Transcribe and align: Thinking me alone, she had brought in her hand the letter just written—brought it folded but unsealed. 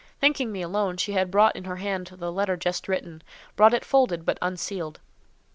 Thinking 0.19 0.51
me 0.51 0.63
alone, 0.63 0.97
she 0.97 1.11
had 1.11 1.29
brought 1.29 1.55
in 1.55 1.65
her 1.65 1.75
hand 1.75 2.07
the 2.07 2.31
letter 2.31 2.57
just 2.57 2.87
written—brought 2.87 3.73
it 3.75 3.85
folded 3.85 4.25
but 4.25 4.39
unsealed. 4.41 4.99